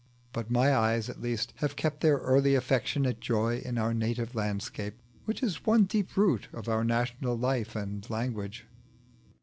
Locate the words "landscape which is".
4.33-5.63